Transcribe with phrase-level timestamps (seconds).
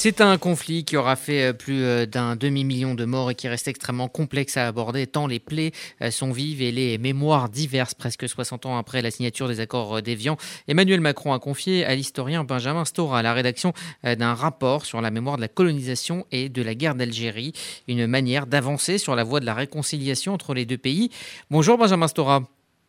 [0.00, 3.48] C'est un conflit qui aura fait euh, plus euh, d'un demi-million de morts et qui
[3.48, 7.94] reste extrêmement complexe à aborder tant les plaies euh, sont vives et les mémoires diverses
[7.94, 10.36] presque 60 ans après la signature des accords d'Évian.
[10.68, 13.72] Emmanuel Macron a confié à l'historien Benjamin Stora la rédaction
[14.04, 17.52] d'un rapport sur la mémoire de la colonisation et de la guerre d'Algérie,
[17.88, 21.10] une manière d'avancer sur la voie de la réconciliation entre les deux pays.
[21.50, 22.44] Bonjour Benjamin Stora.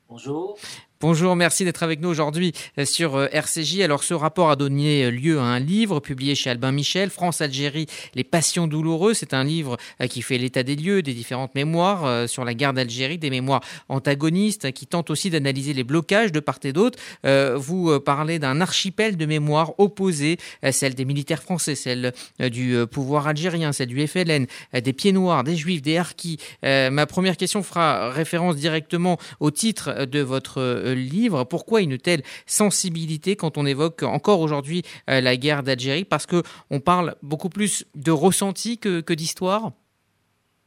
[0.10, 0.60] Bonjour.
[1.02, 3.80] Bonjour, merci d'être avec nous aujourd'hui euh, sur euh, RCJ.
[3.80, 7.86] Alors ce rapport a donné euh, lieu à un livre publié chez Albin Michel, France-Algérie,
[8.16, 9.16] les passions douloureuses.
[9.20, 9.78] C'est un livre
[10.10, 14.74] qui fait l'état des lieux, des différentes mémoires sur la guerre d'Algérie, des mémoires antagonistes
[14.74, 17.00] qui tentent aussi d'analyser les blocages de part et d'autre.
[17.24, 20.38] Vous parlez d'un archipel de mémoires opposées,
[20.72, 25.56] celle des militaires français, celle du pouvoir algérien, celle du FLN, des pieds noirs, des
[25.56, 26.38] juifs, des harkis.
[26.64, 31.44] Ma première question fera référence directement au titre de votre livre.
[31.44, 36.06] Pourquoi une telle sensibilité quand on évoque encore aujourd'hui euh, la guerre d'Algérie?
[36.06, 39.72] Parce qu'on parle beaucoup plus de ressenti que, d'histoire?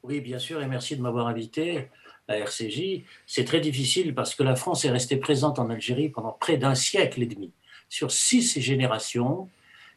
[0.03, 1.89] Oui, bien sûr, et merci de m'avoir invité
[2.29, 3.03] à RCJ.
[3.27, 6.75] C'est très difficile parce que la France est restée présente en Algérie pendant près d'un
[6.75, 7.53] siècle et demi,
[7.89, 9.49] sur six générations.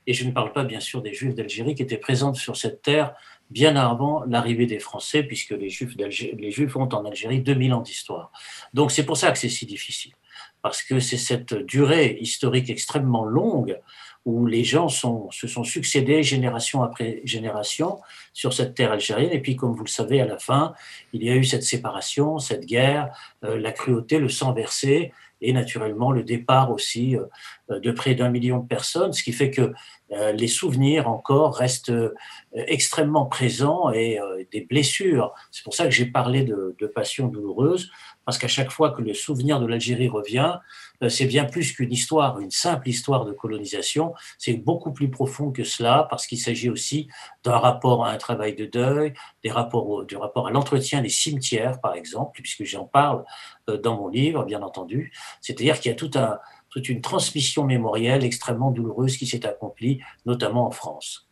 [0.08, 2.84] Et je ne parle pas bien sûr des Juifs d'Algérie qui étaient présents sur cette
[2.84, 3.16] terre
[3.50, 8.32] bien avant l'arrivée des Français, puisque les Juifs, ont en Algérie 2000 ans d'histoire.
[8.74, 10.14] Donc c'est pour ça que c'est si difficile,
[10.62, 13.80] parce que c'est cette durée historique extrêmement longue
[14.26, 18.00] où les gens se sont succédés génération après génération
[18.34, 19.32] sur cette terre algérienne.
[19.32, 20.74] Et puis, comme vous le savez, à la fin,
[21.14, 25.53] il y a eu cette séparation, cette guerre, euh, la cruauté, le sang versé, et
[25.53, 29.73] naturellement le départ aussi euh, de près d'un million de personnes, ce qui fait que
[30.11, 32.14] euh, les souvenirs encore restent euh,
[32.53, 34.19] extrêmement présents et
[34.52, 35.33] des blessures.
[35.52, 37.91] C'est pour ça que j'ai parlé de, de passion douloureuse,
[38.26, 40.58] parce qu'à chaque fois que le souvenir de l'Algérie revient,
[41.04, 45.52] euh, c'est bien plus qu'une histoire, une simple histoire de colonisation, c'est beaucoup plus profond
[45.52, 47.08] que cela, parce qu'il s'agit aussi
[47.44, 51.80] d'un rapport à un travail de deuil, des rapports du rapport à l'entretien des cimetières,
[51.80, 53.23] par exemple, puisque j'en parle
[53.70, 55.13] euh, dans mon livre, bien entendu.
[55.42, 60.02] C'est-à-dire qu'il y a tout un, toute une transmission mémorielle extrêmement douloureuse qui s'est accomplie,
[60.25, 61.25] notamment en France.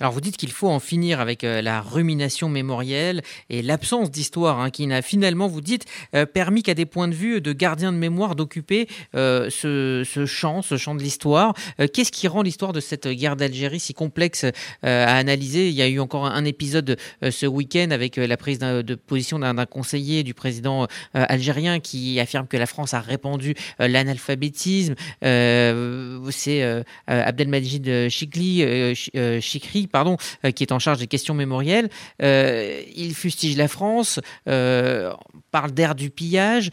[0.00, 4.60] Alors vous dites qu'il faut en finir avec euh, la rumination mémorielle et l'absence d'histoire
[4.60, 7.92] hein, qui n'a finalement, vous dites, euh, permis qu'à des points de vue de gardiens
[7.92, 8.86] de mémoire d'occuper
[9.16, 11.54] euh, ce, champ, ce champ de l'histoire.
[11.92, 14.44] Qu'est-ce qui rend l'histoire de cette guerre d'Algérie si complexe
[14.82, 15.68] à analyser?
[15.68, 19.66] Il y a eu encore un, épisode ce week-end avec la prise de position d'un
[19.66, 24.94] conseiller du président algérien qui affirme que la France a répandu l'analphabétisme.
[25.20, 28.94] C'est Abdelmajid Chikli,
[29.40, 31.88] Chikri pardon, euh, qui est en charge des questions mémorielles,
[32.22, 35.12] euh, il fustige la France, euh,
[35.50, 36.70] parle d'air du pillage.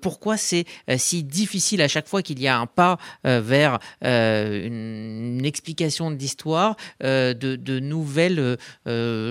[0.00, 0.64] pourquoi c'est
[0.96, 6.76] si difficile à chaque fois qu'il y a un pas vers une, explication de l'histoire,
[7.00, 8.56] de, nouvelles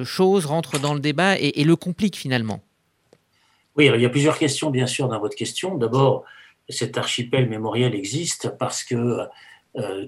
[0.06, 2.62] choses rentrent dans le débat et, le compliquent finalement?
[3.76, 5.78] Oui, il y a plusieurs questions bien sûr dans votre question.
[5.78, 6.24] D'abord,
[6.70, 9.28] cet archipel mémoriel existe parce que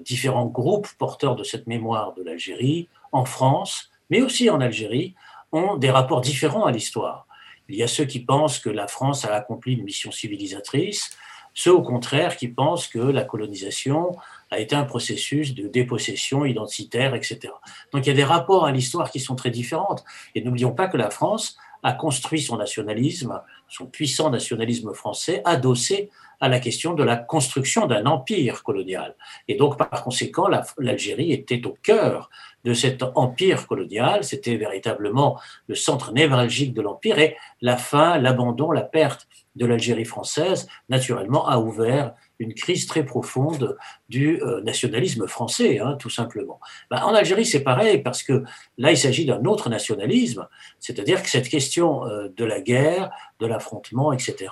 [0.04, 5.14] différents groupes porteurs de cette mémoire de l'Algérie, en France, mais aussi en Algérie,
[5.52, 7.26] ont des rapports différents à l'histoire.
[7.68, 11.16] Il y a ceux qui pensent que la France a accompli une mission civilisatrice,
[11.54, 14.16] ceux au contraire qui pensent que la colonisation
[14.50, 17.52] a été un processus de dépossession identitaire, etc.
[17.92, 19.96] Donc il y a des rapports à l'histoire qui sont très différents.
[20.34, 26.10] Et n'oublions pas que la France a construit son nationalisme, son puissant nationalisme français, adossé
[26.42, 29.14] à la question de la construction d'un empire colonial.
[29.46, 32.30] Et donc, par conséquent, l'Algérie était au cœur
[32.64, 38.72] de cet empire colonial, c'était véritablement le centre névralgique de l'empire, et la fin, l'abandon,
[38.72, 43.76] la perte de l'Algérie française, naturellement, a ouvert une crise très profonde
[44.08, 46.58] du euh, nationalisme français, hein, tout simplement.
[46.90, 48.42] Ben, en Algérie, c'est pareil, parce que
[48.78, 50.48] là, il s'agit d'un autre nationalisme,
[50.80, 54.50] c'est-à-dire que cette question euh, de la guerre, de l'affrontement, etc.,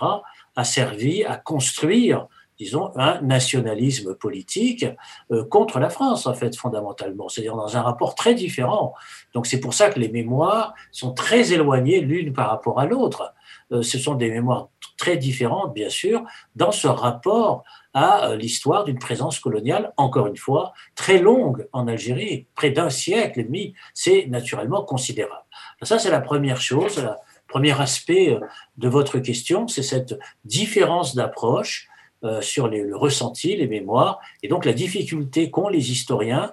[0.56, 2.27] a servi à construire
[2.59, 4.84] disons, un nationalisme politique
[5.33, 8.93] euh, contre la France, en fait, fondamentalement, c'est-à-dire dans un rapport très différent.
[9.32, 13.32] Donc c'est pour ça que les mémoires sont très éloignées l'une par rapport à l'autre.
[13.70, 14.69] ce sont des mémoires
[15.00, 16.23] très différentes, bien sûr,
[16.55, 17.64] dans ce rapport
[17.94, 22.91] à euh, l'histoire d'une présence coloniale, encore une fois, très longue en Algérie, près d'un
[22.91, 25.43] siècle et demi, c'est naturellement considérable.
[25.82, 27.08] Ça, c'est la première chose,
[27.50, 28.41] premier aspect euh,
[28.79, 31.88] de votre question, c'est cette différence d'approche
[32.25, 36.52] euh, sur le ressenti, les mémoires, et donc la difficulté qu'ont les historiens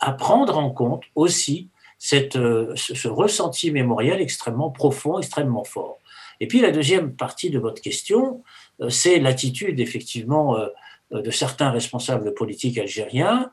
[0.00, 1.68] à prendre en compte aussi
[1.98, 5.98] cette, ce ressenti mémoriel extrêmement profond, extrêmement fort.
[6.40, 8.42] Et puis la deuxième partie de votre question,
[8.80, 10.68] euh, c'est l'attitude effectivement euh,
[11.10, 13.50] de certains responsables politiques algériens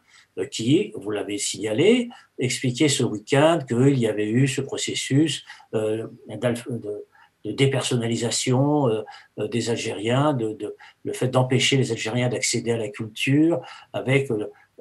[0.49, 5.43] qui, vous l'avez signalé, expliquait ce week-end qu'il y avait eu ce processus
[5.73, 6.09] de,
[7.43, 9.03] dépersonnalisation
[9.37, 13.61] des Algériens, de, le fait d'empêcher les Algériens d'accéder à la culture
[13.93, 14.29] avec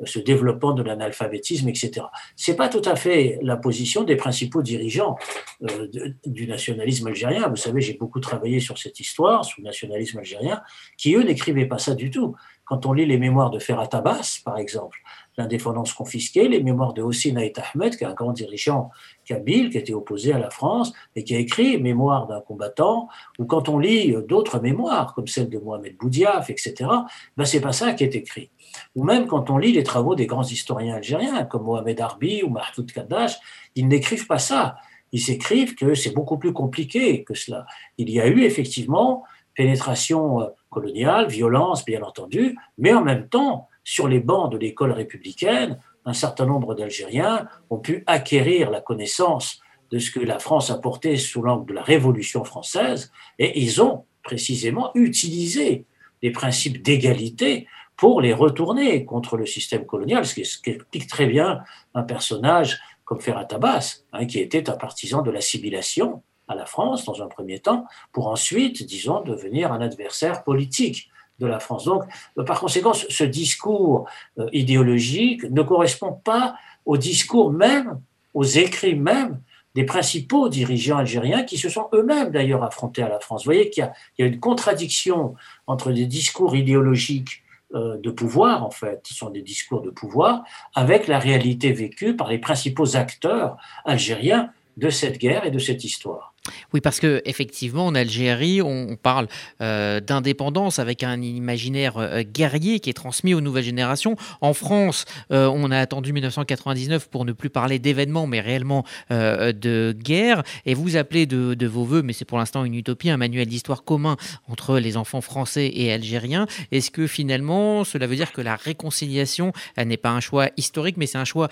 [0.04, 2.06] ce développement de l'analphabétisme, etc.
[2.36, 5.16] Ce n'est pas tout à fait la position des principaux dirigeants
[5.62, 5.88] euh,
[6.24, 7.48] du nationalisme algérien.
[7.48, 10.62] Vous savez, j'ai beaucoup travaillé sur cette histoire, sur le nationalisme algérien,
[10.96, 12.34] qui, eux, n'écrivaient pas ça du tout.
[12.64, 14.98] Quand on lit les mémoires de Ferhat Abbas, par exemple,
[15.40, 18.90] l'indépendance confisquée, les mémoires de Hossein Aït Ahmed, qui est un grand dirigeant
[19.24, 23.08] kabyle, qui était opposé à la France, et qui a écrit Mémoire d'un combattant,
[23.38, 26.90] ou quand on lit d'autres mémoires, comme celle de Mohamed Boudiaf, etc.,
[27.36, 28.50] ben c'est pas ça qui est écrit.
[28.94, 32.50] Ou même quand on lit les travaux des grands historiens algériens, comme Mohamed Arbi ou
[32.50, 33.38] Mahfoud Kaddash,
[33.74, 34.76] ils n'écrivent pas ça.
[35.12, 37.66] Ils écrivent que c'est beaucoup plus compliqué que cela.
[37.98, 39.24] Il y a eu effectivement
[39.56, 44.92] pénétration euh, coloniale, violence, bien entendu, mais en même temps, sur les bancs de l'école
[44.92, 49.60] républicaine, un certain nombre d'Algériens ont pu acquérir la connaissance
[49.90, 53.82] de ce que la France a porté sous l'angle de la Révolution française, et ils
[53.82, 55.84] ont précisément utilisé
[56.22, 57.66] les principes d'égalité
[57.96, 61.60] pour les retourner contre le système colonial, ce qui, explique très bien
[61.94, 67.04] un personnage comme Ferhat Abbas, hein, qui était un partisan de l'assimilation à la France
[67.04, 71.10] dans un premier temps, pour ensuite, disons, devenir un adversaire politique
[71.40, 71.84] de la France.
[71.84, 72.04] Donc,
[72.38, 74.06] euh, par conséquent, ce discours
[74.38, 76.54] euh, idéologique ne correspond pas
[76.86, 78.00] au discours même,
[78.34, 79.40] aux écrits même
[79.74, 83.42] des principaux dirigeants algériens qui se sont eux-mêmes d'ailleurs affrontés à la France.
[83.42, 83.88] Vous voyez qu'il
[84.18, 85.34] y, a une contradiction
[85.66, 87.42] entre des discours idéologiques
[87.74, 90.42] euh, de pouvoir, en fait, ce sont des discours de pouvoir,
[90.74, 95.84] avec la réalité vécue par les principaux acteurs algériens de cette guerre et de cette
[95.84, 96.29] histoire.
[96.72, 99.28] Oui, parce que effectivement, en Algérie, on parle
[99.60, 104.16] euh, d'indépendance avec un imaginaire euh, guerrier qui est transmis aux nouvelles générations.
[104.40, 109.94] En France, euh, on a attendu 1999 pour ne plus parler d'événements, mais réellement de
[109.98, 110.42] guerre.
[110.64, 113.84] Et vous appelez de, vos voeux, mais c'est pour l'instant une utopie, un manuel d'histoire
[113.84, 114.16] commun
[114.48, 116.46] entre les enfants français et algériens.
[116.72, 121.06] Est-ce que finalement, cela veut dire que la réconciliation n'est pas un choix historique, mais
[121.06, 121.48] c'est un choix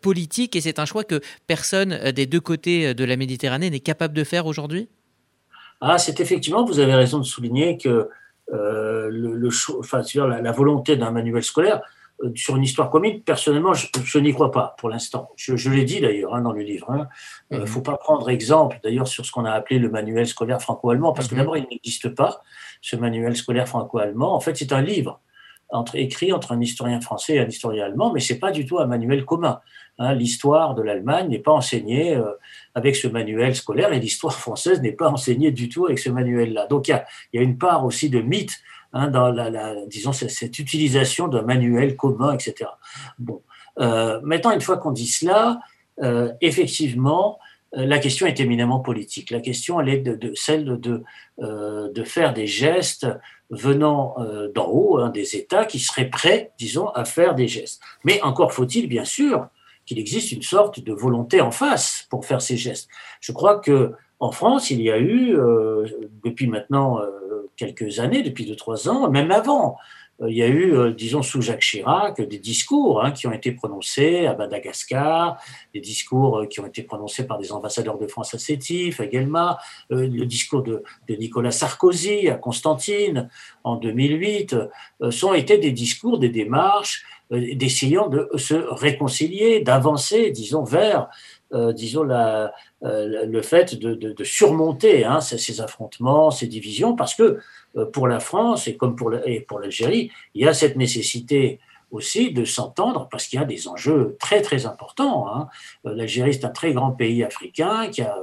[0.00, 0.56] politique?
[0.56, 4.24] Et c'est un choix que personne des deux côtés de la Méditerranée n'est capable de
[4.24, 4.88] faire aujourd'hui?
[5.80, 8.08] Ah, c'est effectivement, vous avez raison de souligner que
[8.52, 9.48] euh, le,
[9.78, 11.80] enfin, la, la, volonté d'un manuel scolaire
[12.22, 15.30] euh, sur une histoire commune, personnellement, je, n'y crois pas pour l'instant.
[15.36, 16.86] Je, l'ai dit d'ailleurs hein, dans le livre.
[16.90, 17.08] Il hein.
[17.50, 17.66] ne euh, mhm.
[17.66, 21.28] faut pas prendre exemple d'ailleurs sur ce qu'on a appelé le manuel scolaire franco-allemand, parce
[21.28, 21.40] que mhm.
[21.40, 22.42] d'abord, il n'existe pas,
[22.82, 24.34] ce manuel scolaire franco-allemand.
[24.34, 25.20] En fait, c'est un livre
[25.70, 28.78] entre, écrit entre un historien français et un historien allemand, mais c'est pas du tout
[28.78, 29.60] un manuel commun.
[29.98, 30.14] Hein.
[30.14, 32.32] l'histoire de l'Allemagne n'est pas enseignée euh,
[32.74, 36.66] avec ce manuel scolaire et l'histoire française n'est pas enseignée du tout avec ce manuel-là.
[36.66, 37.02] Donc il
[37.32, 38.56] y a, une part aussi de mythe
[38.92, 42.70] hein, dans la, disons, cette, utilisation d'un manuel commun, etc.
[43.18, 43.42] Bon,
[43.78, 45.60] euh, maintenant, une fois qu'on dit cela,
[46.02, 47.38] euh, effectivement,
[47.72, 49.30] la question est éminemment politique.
[49.30, 51.04] La question, elle est de, celle de,
[51.38, 53.06] de, faire des gestes
[53.50, 54.16] venant
[54.56, 57.80] d'en haut, hein, des États qui seraient prêts, disons, à faire des gestes.
[58.02, 59.46] Mais encore faut-il, bien sûr,
[59.90, 62.88] qu'il existe une sorte de volonté en face pour faire ces gestes.
[63.20, 65.84] Je crois que en France, il y a eu, euh,
[66.22, 69.78] depuis maintenant euh, quelques années, depuis deux, trois ans, même avant,
[70.28, 74.26] il y a eu, disons, sous Jacques Chirac, des discours hein, qui ont été prononcés
[74.26, 75.38] à Madagascar,
[75.72, 79.58] des discours qui ont été prononcés par des ambassadeurs de France à Sétif, à Guelma,
[79.88, 83.30] le discours de, Nicolas Sarkozy à Constantine
[83.64, 84.56] en 2008,
[85.10, 91.08] sont été des discours, des démarches euh, d'essayant de se réconcilier, d'avancer, disons, vers,
[91.52, 92.48] euh, disons, euh,
[92.82, 97.38] le fait de, de, surmonter hein, ces, affrontements, ces divisions, parce que
[97.92, 101.60] pour la France et comme pour l'Algérie, il y a cette nécessité
[101.90, 105.26] aussi de s'entendre parce qu'il y a des enjeux très très importants.
[105.28, 105.48] Hein.
[105.84, 108.14] L'Algérie c'est un très grand pays africain qui a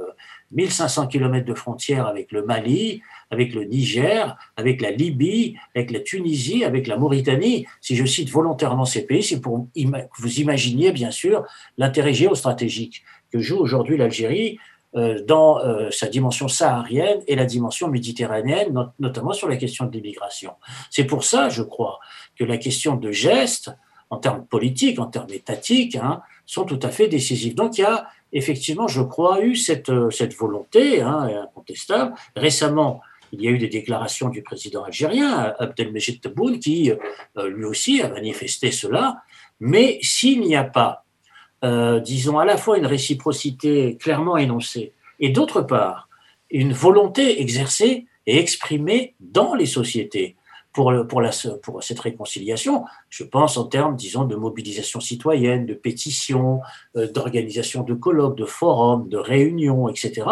[0.52, 6.00] 1500 km de frontières avec le Mali, avec le Niger, avec la Libye, avec la
[6.00, 7.66] Tunisie, avec la Mauritanie.
[7.80, 11.44] Si je cite volontairement ces pays, c'est pour que vous imaginiez bien sûr
[11.76, 17.88] l'intérêt géostratégique que joue aujourd'hui l'Algérie euh, dans euh, sa dimension saharienne et la dimension
[17.88, 20.52] méditerranéenne, notamment sur la question de l'immigration.
[20.90, 22.00] C'est pour ça, je crois,
[22.36, 23.70] que la question de gestes,
[24.10, 27.54] en termes politiques, en termes étatiques, hein, sont tout à fait décisifs.
[27.54, 32.14] Donc il y a effectivement, je crois, eu cette, cette volonté hein, incontestable.
[32.34, 33.00] Récemment,
[33.32, 38.00] il y a eu des déclarations du président algérien, Abdelmejid Tebboune, qui euh, lui aussi
[38.00, 39.22] a manifesté cela.
[39.60, 41.04] Mais s'il n'y a pas,
[41.64, 46.08] euh, disons, à la fois une réciprocité clairement énoncée, et d'autre part,
[46.50, 50.36] une volonté exercée et exprimée dans les sociétés
[50.72, 52.84] pour, pour, cette réconciliation.
[53.08, 56.60] Je pense en termes, disons, de mobilisation citoyenne, de pétitions,
[56.96, 60.26] euh, d'organisation de colloques, de forums, de réunions, etc.,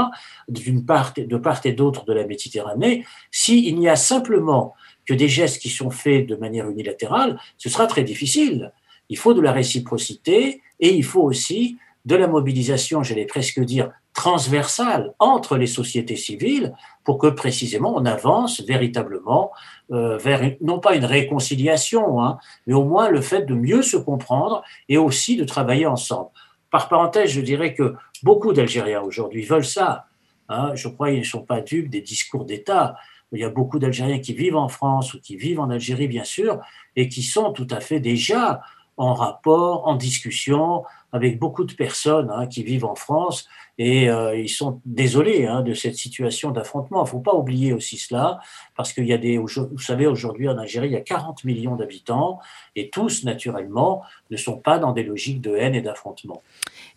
[0.49, 3.05] d'une part, de part et d'autre de la Méditerranée.
[3.33, 7.87] S'il n'y a simplement que des gestes qui sont faits de manière unilatérale, ce sera
[7.87, 8.73] très difficile.
[9.09, 13.91] Il faut de la réciprocité et il faut aussi de la mobilisation, j'allais presque dire,
[14.15, 16.73] transversale entre les sociétés civiles
[17.05, 19.53] pour que précisément on avance véritablement
[19.93, 23.99] euh, vers non pas une réconciliation, hein, mais au moins le fait de mieux se
[23.99, 26.31] comprendre et aussi de travailler ensemble.
[26.71, 30.07] Par parenthèse, je dirais que beaucoup d'Algériens aujourd'hui veulent ça.
[30.49, 30.73] Hein.
[30.75, 32.97] je crois qu'ils ne sont pas dupes des discours d'État.
[33.33, 36.25] Il y a beaucoup d'Algériens qui vivent en France ou qui vivent en Algérie, bien
[36.25, 36.61] sûr,
[36.95, 38.63] et qui sont tout à fait déjà
[38.97, 43.49] en rapport, en discussion avec beaucoup de personnes hein, qui vivent en France
[43.79, 47.01] et euh, ils sont désolés hein, de cette situation d'affrontement.
[47.01, 48.41] Il ne faut pas oublier aussi cela,
[48.75, 51.77] parce qu'il y a des, vous savez, aujourd'hui en Algérie, il y a 40 millions
[51.77, 52.39] d'habitants,
[52.75, 56.43] et tous, naturellement, ne sont pas dans des logiques de haine et d'affrontement.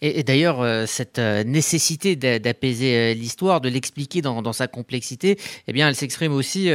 [0.01, 5.37] Et, d'ailleurs, euh, cette euh, nécessité d'apaiser l'histoire, de l'expliquer dans, sa complexité,
[5.67, 6.71] eh bien, elle s'exprime aussi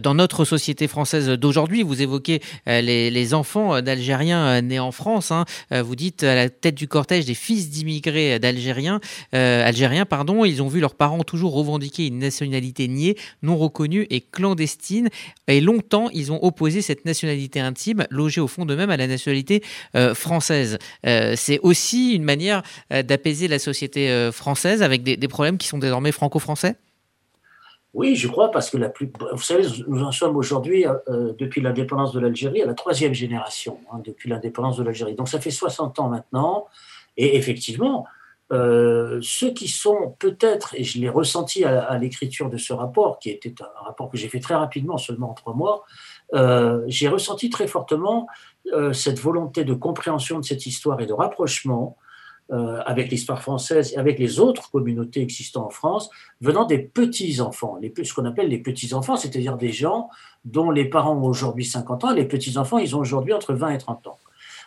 [0.00, 1.82] dans notre société française d'aujourd'hui.
[1.82, 5.30] Vous évoquez les, enfants d'Algériens nés en France.
[5.30, 5.44] Hein.
[5.70, 9.00] Vous dites à la tête du cortège des fils d'immigrés d'Algériens.
[9.34, 14.06] Euh, algériens, pardon, ils ont vu leurs parents toujours revendiquer une nationalité niée, non reconnue
[14.08, 15.10] et clandestine.
[15.48, 19.62] Et longtemps, ils ont opposé cette nationalité intime, logée au fond d'eux-mêmes, à la nationalité
[19.96, 20.78] euh, française.
[21.06, 26.12] Euh, c'est aussi une manière d'apaiser la société française avec des, problèmes qui sont désormais
[26.12, 26.76] franco-français?
[27.94, 29.12] Oui, je crois, parce que la plus.
[29.32, 30.86] Vous savez, nous en sommes aujourd'hui,
[31.38, 35.14] depuis l'indépendance de l'Algérie, à la troisième génération, hein, depuis l'indépendance de l'Algérie.
[35.14, 36.68] Donc ça fait 60 ans maintenant.
[37.16, 38.06] Et effectivement,
[38.52, 43.30] euh, ceux qui sont peut-être, et je l'ai ressenti à, l'écriture de ce rapport, qui
[43.30, 45.84] était un rapport que j'ai fait très rapidement, seulement en trois mois,
[46.34, 48.26] euh, j'ai ressenti très fortement
[48.74, 51.96] euh, cette volonté de compréhension de cette histoire et de rapprochement
[52.84, 56.10] avec l'histoire française et avec les autres communautés existant en France,
[56.42, 60.10] venant des petits-enfants, ce qu'on appelle les petits-enfants, c'est-à-dire des gens
[60.44, 63.78] dont les parents ont aujourd'hui 50 ans, les petits-enfants, ils ont aujourd'hui entre 20 et
[63.78, 64.18] 30 ans.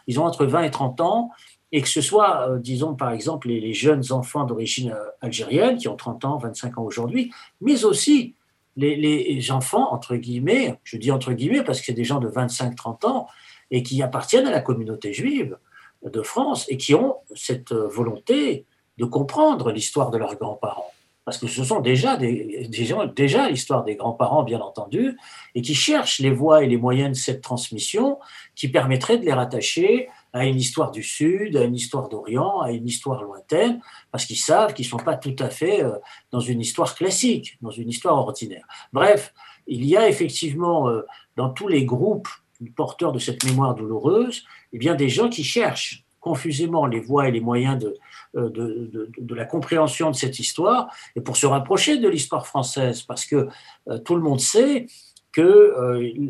[0.08, 1.32] Ils ont entre 20 et 30 ans,
[1.72, 5.88] et que ce soit, euh, disons par exemple, les, jeunes enfants d'origine euh, algérienne qui
[5.88, 8.36] ont 30 ans, 25 ans aujourd'hui, mais aussi
[8.77, 13.06] les, enfants, entre guillemets, je dis entre guillemets parce que c'est des gens de 25-30
[13.08, 13.27] ans
[13.72, 15.58] et qui appartiennent à la communauté juive
[16.05, 18.65] de France et qui ont cette euh, volonté
[18.97, 20.91] de comprendre l'histoire de leurs grands-parents.
[21.25, 22.69] Parce que ce sont déjà, des,
[23.15, 25.17] déjà l'histoire des grands-parents, bien entendu,
[25.55, 28.19] et qui cherchent les voies et les moyens de cette transmission
[28.53, 32.71] qui permettraient de les rattacher à une histoire du Sud, à une histoire d'Orient, à
[32.71, 33.81] une histoire lointaine,
[34.12, 35.97] parce qu'ils savent qu'ils ne sont pas tout à fait euh,
[36.31, 38.67] dans une histoire classique, dans une histoire ordinaire.
[38.93, 39.33] Bref,
[39.65, 41.07] il y a effectivement euh,
[41.38, 42.27] dans tous les groupes
[42.75, 44.43] porteurs de cette mémoire douloureuse,
[44.74, 47.95] eh bien des gens qui cherchent confusément les voies et les moyens de,
[48.35, 53.25] euh, de, la compréhension de cette histoire et pour se rapprocher de l'histoire française, parce
[53.25, 53.47] que
[54.05, 54.88] tout le monde sait
[55.31, 55.74] que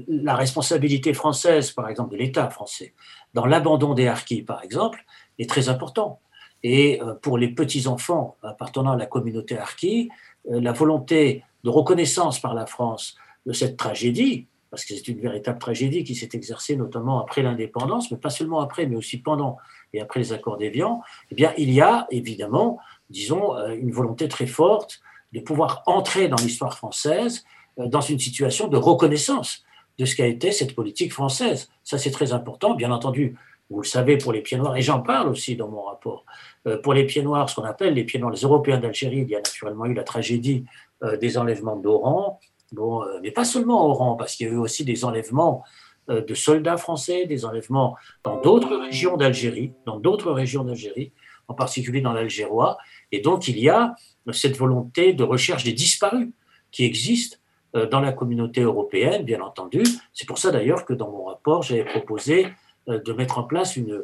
[0.08, 2.94] la responsabilité française, par exemple de l'État français,
[3.34, 5.06] dans l'abandon des harkis, par exemple,
[5.38, 6.20] est très important.
[6.64, 10.10] Et euh, pour les petits-enfants appartenant à la communauté harki,
[10.50, 13.16] euh, la volonté de reconnaissance par la France
[13.46, 18.12] de cette tragédie, parce que c'est une véritable tragédie qui s'est exercée notamment après l'indépendance,
[18.12, 19.56] mais pas seulement après, mais aussi pendant
[19.94, 21.02] et après les accords d'Évian,
[21.32, 22.78] eh bien, il y a évidemment,
[23.10, 25.00] disons, euh, une volonté très forte
[25.32, 27.46] de pouvoir entrer dans l'histoire française
[27.78, 29.64] dans une situation de reconnaissance
[29.98, 31.70] de ce qu'a été cette politique française.
[31.86, 32.76] Ça, c'est très important.
[32.76, 33.38] Bien entendu,
[33.70, 36.26] vous le savez, pour les pieds noirs, et j'en parle aussi dans mon rapport,
[36.68, 39.30] euh, pour les pieds noirs, ce qu'on appelle les pieds noirs, les Européens d'Algérie, il
[39.30, 40.66] y a naturellement eu la tragédie
[41.04, 42.40] euh, des enlèvements d'Oran,
[42.80, 45.64] euh, mais pas seulement Oran, parce qu'il y a eu aussi des enlèvements
[46.08, 51.12] de soldats français, des enlèvements dans d'autres régions d'Algérie, dans d'autres régions d'Algérie,
[51.48, 52.78] en particulier dans l'Algérois.
[53.12, 53.96] Et donc, il y a
[54.32, 56.30] cette volonté de recherche des disparus
[56.72, 57.42] qui existe
[57.76, 59.84] euh, dans la communauté européenne, bien entendu.
[60.14, 62.48] C'est pour ça d'ailleurs que dans mon rapport, j'avais proposé
[62.88, 64.04] euh, de mettre en place une,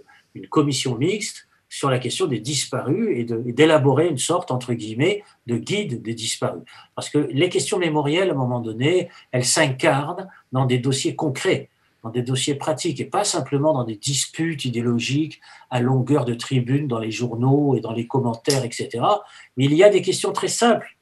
[0.50, 3.24] commission mixte sur la question des disparus et
[3.54, 6.64] d'élaborer une sorte, entre guillemets, de guide des disparus.
[6.96, 11.70] Parce que les questions mémorielles, à un moment donné, elles s'incarnent dans des dossiers concrets,
[12.04, 16.90] dans des dossiers pratiques, et pas simplement dans des disputes idéologiques à longueur de tribune
[16.90, 18.90] dans les journaux et dans les commentaires, etc.
[19.56, 20.98] Mais il y a des questions très simples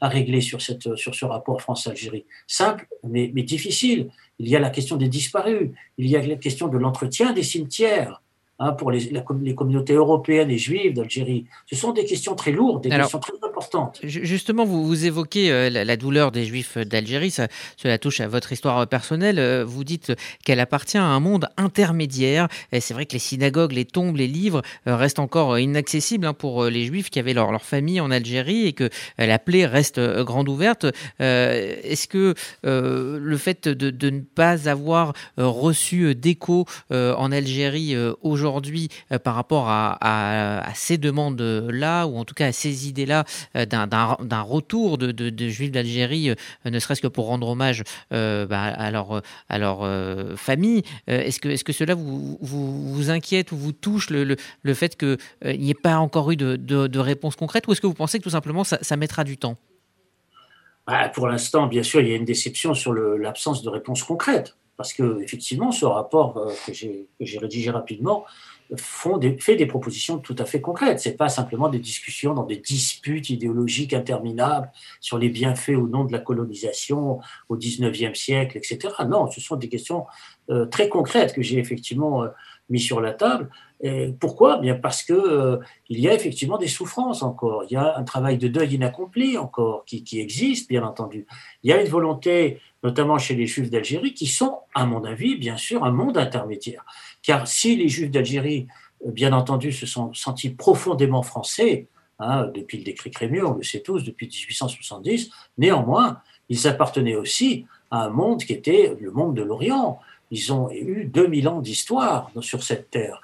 [0.00, 2.24] à régler sur, cette, sur ce rapport France-Algérie.
[2.46, 4.08] Simple, mais, mais difficile.
[4.38, 7.42] Il y a la question des disparus, il y a la question de l'entretien des
[7.42, 8.22] cimetières.
[8.60, 11.44] Hein, pour les, les, communautés européennes et juives d'Algérie.
[11.66, 14.00] Ce sont des questions très lourdes, des questions très importantes importante.
[14.02, 17.30] Justement, vous, vous évoquez euh, la, douleur des Juifs d'Algérie,
[17.76, 19.38] cela touche à votre histoire personnelle.
[19.38, 20.12] Euh, vous dites
[20.44, 22.48] qu'elle appartient à un monde intermédiaire.
[22.72, 26.84] C'est vrai que les synagogues, les tombes, les livres restent encore inaccessibles hein, pour les
[26.86, 30.86] Juifs qui avaient leur, leur famille en Algérie et que la plaie reste grande ouverte.
[31.18, 38.43] Est-ce que le fait de, de, ne pas avoir reçu d'écho en Algérie aujourd'hui
[39.22, 43.24] par rapport à, ces demandes-là, ou en tout cas à ces idées-là
[43.56, 46.34] euh, d'un retour de, de, juifs d'Algérie, euh,
[46.64, 47.82] ne serait-ce que pour rendre hommage
[48.12, 49.22] euh, bah, à leur,
[50.36, 50.82] famille.
[51.06, 54.36] Est-ce que, cela vous, inquiète ou vous touche le,
[54.74, 58.18] fait qu'il n'y ait pas encore eu de, réponse concrète ou est-ce que vous pensez
[58.18, 59.56] que tout simplement ça, ça mettra du temps?
[60.86, 64.56] Bah, Pour l'instant, bien sûr, il y a une déception sur l'absence de réponse concrète.
[64.76, 68.24] Parce que effectivement, ce rapport que j'ai rédigé rapidement
[68.76, 71.00] font fait des propositions tout à fait concrètes.
[71.00, 76.04] C'est pas simplement des discussions dans des disputes idéologiques interminables sur les bienfaits ou non
[76.04, 78.94] de la colonisation au 19e siècle, etc.
[79.08, 80.06] Non, ce sont des questions
[80.50, 82.28] euh, très concrètes que j'ai effectivement euh,
[82.68, 83.50] mis sur la table.
[84.18, 84.58] Pourquoi?
[84.60, 85.58] Bien parce que euh,
[85.90, 87.64] il y a effectivement des souffrances encore.
[87.68, 91.26] Il y a un travail de deuil inaccompli encore qui existe, bien entendu.
[91.62, 95.36] Il y a une volonté, notamment chez les Juifs d'Algérie, qui sont, à mon avis,
[95.36, 96.86] bien sûr, un monde intermédiaire.
[97.24, 98.68] Car si les Juifs d'Algérie,
[99.04, 101.88] euh, bien entendu, se sont sentis profondément français,
[102.20, 107.66] hein, depuis le décret Crémieux, on le sait tous, depuis 1870, néanmoins, ils appartenaient aussi
[107.90, 109.98] à un monde qui était le monde de l'Orient,
[110.30, 113.20] ils ont eu 2000 ans d'histoire sur cette terre.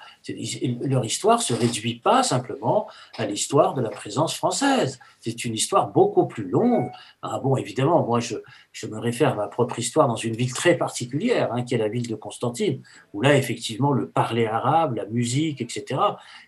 [0.81, 4.99] Leur histoire ne se réduit pas simplement à l'histoire de la présence française.
[5.19, 6.89] C'est une histoire beaucoup plus longue.
[7.21, 8.35] Ah bon, évidemment, moi, je,
[8.87, 11.89] me réfère à ma propre histoire dans une ville très particulière, hein, qui est la
[11.89, 12.81] ville de Constantine,
[13.13, 15.99] où là, effectivement, le parler arabe, la musique, etc.,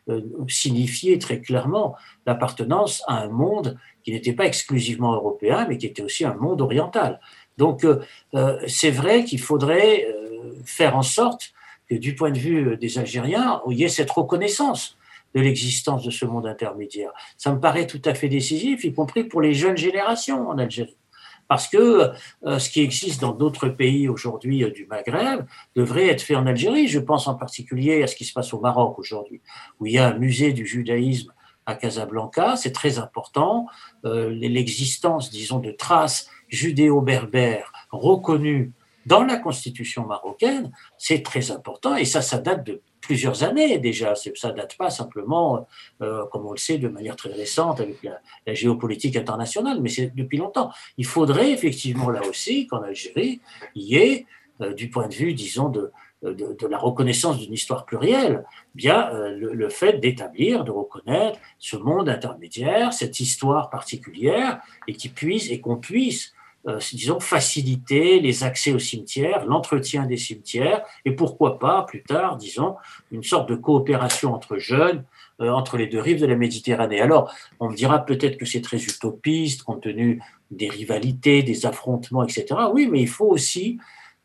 [0.10, 1.96] euh, signifiait très clairement
[2.26, 6.62] l'appartenance à un monde qui n'était pas exclusivement européen, mais qui était aussi un monde
[6.62, 7.20] oriental.
[7.58, 8.00] Donc, euh,
[8.34, 10.08] euh, c'est vrai qu'il faudrait
[10.66, 11.54] faire en sorte
[11.90, 14.98] que du point de vue des Algériens, il y ait cette reconnaissance
[15.36, 17.12] de l'existence de ce monde intermédiaire.
[17.38, 20.98] Ça me paraît tout à fait décisif, y compris pour les jeunes générations en Algérie.
[21.48, 22.12] Parce que
[22.46, 26.48] euh, ce qui existe dans d'autres pays aujourd'hui euh, du Maghreb devrait être fait en
[26.48, 26.88] Algérie.
[26.88, 29.42] Je pense en particulier à ce qui se passe au Maroc aujourd'hui,
[29.80, 31.34] où il y a un musée du judaïsme
[31.66, 33.68] à Casablanca, c'est très important.
[34.06, 38.72] Euh, l'existence, disons, de traces judéo-berbères reconnues
[39.06, 44.16] dans la constitution marocaine, c'est très important et ça, ça date de plusieurs années déjà.
[44.16, 45.68] Ça date pas simplement,
[46.02, 48.20] euh, comme on le sait, de manière très récente avec la,
[48.54, 50.72] géopolitique internationale, mais c'est depuis longtemps.
[50.98, 53.42] Il faudrait effectivement là aussi qu'en Algérie,
[53.76, 54.26] il y ait,
[54.62, 55.92] euh, du point de vue, disons, de,
[56.24, 62.08] de, la reconnaissance d'une histoire plurielle, bien euh, le, fait d'établir, de reconnaître ce monde
[62.08, 66.34] intermédiaire, cette histoire particulière, et qui puisse et qu'on puisse
[66.68, 72.38] euh, disons, faciliter les accès aux cimetières, l'entretien des cimetières, et pourquoi pas, plus tard,
[72.38, 72.76] disons,
[73.12, 75.04] une sorte de coopération entre jeunes,
[75.42, 77.02] euh, entre les deux rives de la Méditerranée.
[77.02, 80.22] Alors, on me dira peut-être que c'est très utopiste, compte tenu
[80.52, 82.46] des rivalités, des affrontements, etc.
[82.72, 83.80] Oui, mais il faut aussi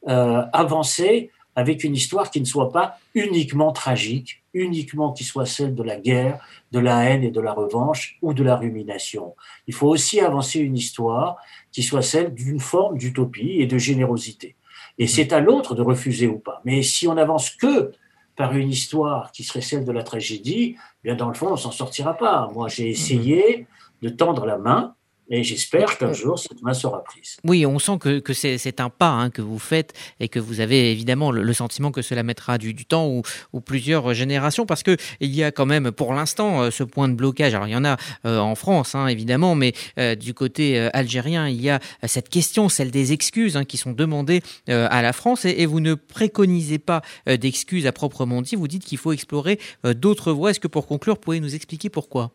[0.07, 5.75] euh, avancer avec une histoire qui ne soit pas uniquement tragique, uniquement qui soit celle
[5.75, 6.39] de la guerre,
[6.71, 9.35] de la haine et de la revanche ou de la rumination.
[9.67, 11.37] Il faut aussi avancer une histoire
[11.73, 14.55] qui soit celle d'une forme d'utopie et de générosité.
[15.01, 15.09] Et mmh.
[15.09, 16.63] c'est à l'autre de refuser ou pas.
[16.65, 17.91] Mais si on avance que
[18.37, 21.73] par une histoire qui serait celle de la tragédie, bien dans le fond, on s'en
[21.73, 22.49] sortira pas.
[22.55, 22.99] Moi, j'ai mmh.
[22.99, 23.67] essayé
[24.03, 24.95] de tendre la main
[25.31, 27.37] et j'espère qu'un jour, cette main sera prise.
[27.45, 30.61] Oui, on sent que, que c'est un pas hein, que vous faites et que vous
[30.61, 34.83] avez évidemment le, sentiment que cela mettra du, du temps ou, ou, plusieurs générations parce
[34.83, 37.55] qu'il y a quand même pour l'instant euh, ce point de blocage.
[37.55, 41.49] Alors il y en a euh, en France hein, évidemment, mais euh, du côté algérien,
[41.49, 45.45] il y a cette question, celle des excuses hein, qui sont demandées à la France
[45.45, 48.57] et, et, vous ne préconisez pas d'excuses à proprement dit.
[48.57, 50.51] Vous dites qu'il faut explorer d'autres voies.
[50.51, 52.33] Est-ce que pour conclure, vous pouvez nous expliquer pourquoi?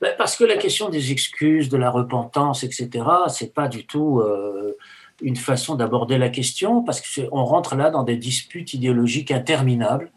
[0.00, 4.20] Ben, parce que la question des excuses, de la repentance, etc., c'est pas du tout
[4.20, 4.76] euh,
[5.20, 10.12] une façon d'aborder la question, parce qu'on rentre là dans des disputes idéologiques interminables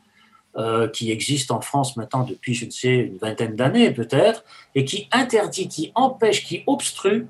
[0.58, 4.44] euh, qui existent en France maintenant depuis, je ne sais, une vingtaine d'années peut-être,
[4.76, 7.26] et qui interdit, qui empêche, qui obstrue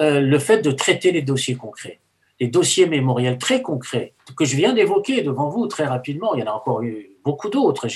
[0.00, 2.00] euh, le fait de traiter les dossiers concrets
[2.40, 6.34] les dossiers mémoriels très concrets que je viens d'évoquer devant vous très rapidement.
[6.34, 7.88] Il y en a encore eu beaucoup d'autres,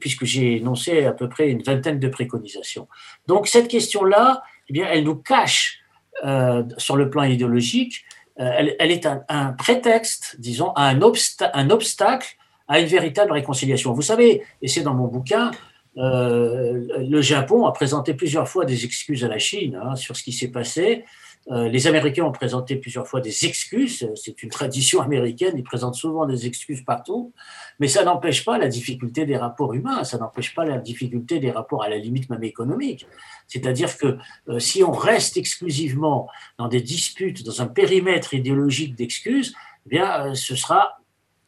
[0.00, 2.88] puisque j'ai énoncé à peu près une vingtaine de préconisations.
[3.26, 5.80] Donc cette question-là, eh bien, elle nous cache
[6.24, 8.04] euh, sur le plan idéologique,
[8.40, 12.36] euh, elle, est un, prétexte, disons, à un, obstacle
[12.68, 13.92] à une véritable réconciliation.
[13.92, 15.50] Vous savez, et c'est dans mon bouquin,
[15.94, 20.32] le Japon a présenté plusieurs fois des excuses à la Chine hein, sur ce qui
[20.32, 21.04] s'est passé.
[21.50, 25.96] Euh, les Américains ont présenté plusieurs fois des excuses, c'est une tradition américaine, ils présentent
[25.96, 27.32] souvent des excuses partout,
[27.80, 31.50] mais ça n'empêche pas la difficulté des rapports humains, ça n'empêche pas la difficulté des
[31.50, 33.06] rapports à la limite même économique.
[33.48, 36.28] C'est-à-dire que euh, si on reste exclusivement
[36.58, 39.52] dans des disputes, dans un périmètre idéologique d'excuses,
[39.86, 41.00] eh bien, euh, ce sera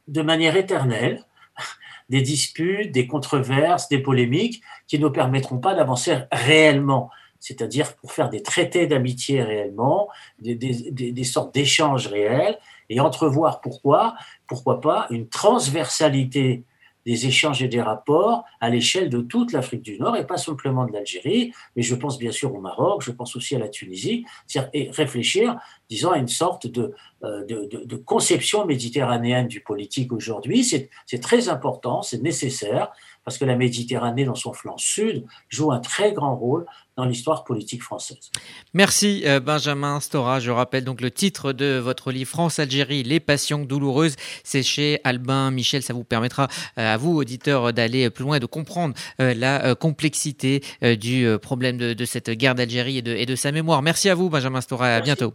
[0.09, 1.24] de manière éternelle
[2.09, 7.11] des disputes, des controverses, des polémiques qui ne permettront pas d'avancer réellement
[7.44, 14.14] c'est-à-dire pour faire des traités d'amitié réellement, des, sortes d'échanges réels, et entrevoir pourquoi,
[14.46, 16.64] pourquoi pas, une transversalité
[17.04, 20.87] des échanges et des rapports à l'échelle de toute l'Afrique du Nord et pas simplement
[20.87, 24.24] de l'Algérie, mais je pense bien sûr au Maroc, je pense aussi à la Tunisie,
[24.72, 25.59] et réfléchir,
[25.90, 27.44] disons, à une sorte de, euh,
[28.07, 30.64] conception méditerranéenne du politique aujourd'hui.
[30.64, 32.90] C'est très important, c'est nécessaire,
[33.24, 37.44] parce que la Méditerranée, dans son flanc sud, joue un très grand rôle dans l'histoire
[37.44, 38.30] politique française.
[38.72, 40.38] Merci euh, Benjamin Stora.
[40.40, 44.14] Je rappelle donc le titre de votre livre France-Algérie, Les passions douloureuses.
[44.44, 45.82] C'est chez Albin Michel.
[45.82, 49.74] Ça vous permettra euh, à vous, auditeurs, d'aller plus loin et de comprendre euh, la
[49.74, 53.82] complexité du problème de, cette guerre d'Algérie et de, sa mémoire.
[53.82, 54.96] Merci à vous Benjamin Stora.
[54.96, 55.32] À bientôt.